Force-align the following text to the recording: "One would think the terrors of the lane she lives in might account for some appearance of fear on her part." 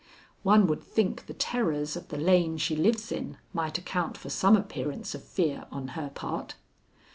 "One 0.41 0.65
would 0.65 0.81
think 0.83 1.27
the 1.27 1.35
terrors 1.35 1.95
of 1.95 2.07
the 2.07 2.17
lane 2.17 2.57
she 2.57 2.75
lives 2.75 3.11
in 3.11 3.37
might 3.53 3.77
account 3.77 4.17
for 4.17 4.31
some 4.31 4.57
appearance 4.57 5.13
of 5.13 5.23
fear 5.23 5.67
on 5.71 5.89
her 5.89 6.09
part." 6.09 6.55